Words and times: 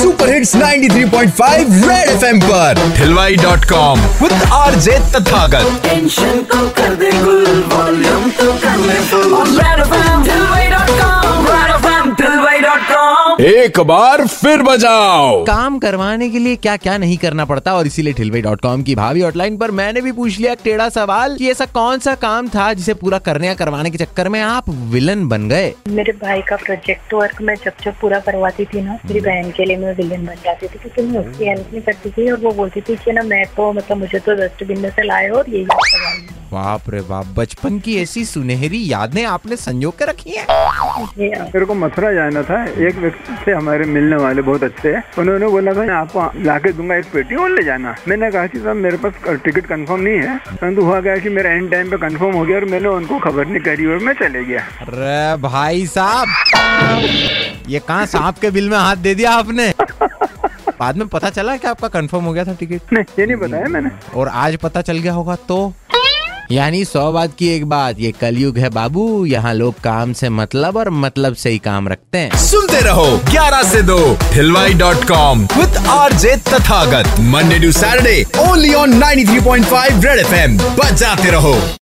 Super 0.00 0.32
hits 0.32 0.54
93.5 0.56 1.72
red 1.88 2.08
FM 2.10 2.38
पर। 2.40 2.78
हिलवाई 2.98 3.36
dot 3.36 3.64
com 3.72 4.00
with 4.22 4.32
R 4.52 4.74
J 4.86 4.98
Tathagat 5.14 5.80
tension 5.82 6.42
को 6.52 6.68
कर 6.78 6.94
दे 7.02 7.10
एक 13.40 13.78
बार 13.80 14.26
फिर 14.26 14.62
बजाओ। 14.62 15.44
काम 15.44 15.78
करवाने 15.78 16.28
के 16.30 16.38
लिए 16.38 16.56
क्या 16.56 16.76
क्या 16.76 16.96
नहीं 16.98 17.16
करना 17.18 17.44
पड़ता 17.44 17.74
और 17.74 17.86
इसीलिए 17.86 18.12
ठिलवे 18.12 18.40
डॉट 18.42 18.60
कॉम 18.60 18.82
की 18.82 18.94
भाभी 18.94 19.20
हॉटलाइन 19.20 19.56
पर 19.56 19.70
मैंने 19.70 20.00
भी 20.00 20.12
पूछ 20.12 20.38
लिया 20.38 20.54
टेढ़ा 20.54 20.88
सवाल 20.88 21.36
कि 21.36 21.50
ऐसा 21.50 21.64
कौन 21.74 21.98
सा 21.98 22.14
काम 22.14 22.48
था 22.48 22.72
जिसे 22.72 22.94
पूरा 22.94 23.18
करने 23.18 23.46
या 23.46 23.54
करवाने 23.54 23.90
के 23.90 23.98
चक्कर 23.98 24.28
में 24.28 24.40
आप 24.40 24.68
विलन 24.68 25.26
बन 25.28 25.48
गए? 25.48 25.72
मेरे 25.88 26.12
भाई 26.12 26.42
का 26.42 26.56
प्रोजेक्ट 26.56 27.14
वर्क 27.14 27.42
मैं 27.42 27.54
जब 27.64 27.84
जब 27.84 27.98
पूरा 28.00 28.18
करवाती 28.20 28.64
थी 28.64 28.80
ना 28.80 28.98
मेरी 29.06 29.20
बहन 29.20 29.50
के 29.50 29.64
लिए 29.64 29.76
मैं 29.76 29.94
विलन 29.96 30.26
बन 30.26 30.42
जाती 30.44 30.66
थी 30.66 30.78
क्योंकि 30.78 31.02
मैं 31.02 31.24
उसकी 31.24 31.44
हेल्प 31.44 31.72
नहीं 31.72 31.82
करती 31.82 32.10
थी 32.10 32.30
और 32.30 32.38
वो 32.38 32.52
बोलती 32.52 32.80
थी 32.80 32.96
कि 32.96 33.12
ना 33.12 33.22
मैं 33.22 33.44
तो 33.56 33.72
मतलब 33.72 33.96
मुझे 33.96 34.18
तो 34.18 34.34
डस्टबिन 34.34 34.80
में 34.80 34.90
से 34.90 35.06
लाए 35.06 35.28
और 35.30 35.50
यही 35.50 35.64
बाप 36.52 36.88
रे 36.90 37.00
बाप 37.00 37.26
बचपन 37.36 37.78
की 37.78 37.96
ऐसी 37.96 38.24
सुनहरी 38.24 38.80
यादें 38.92 39.24
आपने 39.26 39.56
संजो 39.56 39.90
के 39.90 40.04
रखी 40.04 40.30
है। 40.30 40.44
मेरे 41.18 41.64
को 41.64 41.74
मथुरा 41.74 42.12
जाना 42.12 42.42
था। 42.42 42.62
एक 42.86 42.96
व्यक्ति 42.96 43.34
से 43.44 43.52
हमारे 43.52 43.84
मिलने 43.86 44.16
वाले 44.16 44.42
बहुत 44.42 44.62
अच्छे 44.62 44.88
हैं। 44.88 45.02
उन्होंने 45.18 45.48
बोला 45.48 45.72
था 45.72 45.80
मैं 45.80 45.94
आपको 45.94 46.42
लाके 46.44 46.72
दूँगा 46.72 46.96
एक 46.96 47.04
पेटी 47.12 47.36
और 47.36 47.50
ले 47.50 47.62
जाना। 47.62 47.94
मैंने 48.08 48.30
कहा 48.30 48.46
कि 48.46 48.58
साहब 48.58 48.76
मेरे 48.76 48.96
पास 48.96 49.12
टिकट 49.44 49.66
कंफर्म 49.66 50.00
नहीं 50.00 50.18
है। 50.18 50.36
परंतु 50.50 50.84
हुआ 50.84 51.00
गया 51.00 51.16
कि 51.16 51.28
मेरा 51.28 51.50
एंड 51.50 51.70
टाइम 51.70 51.90
पे 51.90 51.96
कंफर्म 51.98 52.36
हो 52.36 52.44
गया 52.44 52.56
और 52.56 52.64
मैंने 52.64 52.88
उनको 52.88 53.18
खबर 53.18 53.46
नहीं 53.46 53.60
करी 53.60 53.86
और 53.86 53.98
मैं 53.98 54.14
चले 54.20 54.44
गया। 54.44 54.62
अरे 54.80 55.36
भाई 55.42 55.86
साहब 55.86 56.28
ये 57.68 57.78
कहाँ 57.78 58.06
सांप 58.06 58.38
के 58.38 58.50
बिल 58.50 58.70
में 58.70 58.78
हाथ 58.78 58.96
दे 58.96 59.14
दिया 59.14 59.30
आपने? 59.32 59.72
बाद 60.80 60.96
में 60.96 61.06
पता 61.08 61.30
चला 61.30 61.56
कि 61.56 61.68
आपका 61.68 61.88
कंफर्म 61.90 62.24
हो 62.24 62.32
गया 62.32 62.44
था 62.44 62.54
टिकट? 62.60 62.92
नहीं 62.92 63.04
ये 63.18 63.26
नहीं 63.26 63.36
बताया 63.36 63.66
मैंने। 63.68 63.90
और 64.16 64.28
आज 64.28 64.56
पता 64.56 64.80
चल 64.82 64.98
गया 64.98 65.12
होगा 65.12 65.34
तो? 65.48 65.72
यानी 66.52 66.84
सौ 66.84 67.10
बात 67.12 67.34
की 67.38 67.48
एक 67.48 67.64
बात, 67.64 67.98
ये 68.00 68.10
कलयुग 68.12 68.58
है 68.58 68.68
बाबू, 68.68 69.24
यहाँ 69.26 69.52
लोग 69.54 69.74
काम 69.74 70.12
से 70.12 70.28
मतलब 70.28 70.76
और 70.76 70.90
मतलब 70.90 71.34
से 71.34 71.50
ही 71.50 71.58
काम 71.58 71.88
रखते 71.88 72.18
हैं। 72.18 72.38
सुनते 72.38 72.80
रहो 72.80 73.06
11 73.30 73.62
से 73.62 73.82
दो, 73.82 73.98
हिलवाई 74.32 74.74
dot 74.74 75.04
com 75.08 75.46
with 75.56 75.76
R 75.88 76.12
J 76.12 76.36
Tathagat 76.48 77.20
Monday 77.30 77.58
to 77.58 77.72
Saturday 77.72 78.24
only 78.40 78.74
on 78.74 78.98
93.5 79.00 80.04
Red 80.04 80.18
FM 80.18 80.58
बजाते 80.58 81.30
रहो। 81.30 81.54